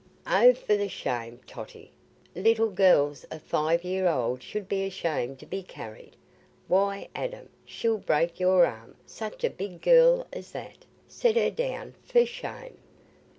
[0.25, 1.91] "Oh for shame, Totty!
[2.35, 6.15] Little gells o' five year old should be ashamed to be carried.
[6.67, 12.25] Why, Adam, she'll break your arm, such a big gell as that; set her down—for
[12.25, 12.79] shame!"